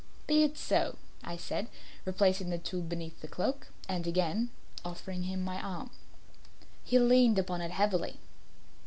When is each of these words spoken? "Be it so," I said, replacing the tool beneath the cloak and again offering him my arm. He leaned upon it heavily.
"Be 0.25 0.41
it 0.41 0.57
so," 0.57 0.97
I 1.23 1.37
said, 1.37 1.69
replacing 2.05 2.49
the 2.49 2.57
tool 2.57 2.81
beneath 2.81 3.21
the 3.21 3.27
cloak 3.27 3.67
and 3.87 4.07
again 4.07 4.49
offering 4.83 5.25
him 5.25 5.43
my 5.43 5.61
arm. 5.61 5.91
He 6.83 6.97
leaned 6.97 7.37
upon 7.37 7.61
it 7.61 7.69
heavily. 7.69 8.19